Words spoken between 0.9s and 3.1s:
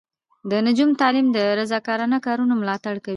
تعلیم د رضاکارانه کارونو ملاتړ کوي.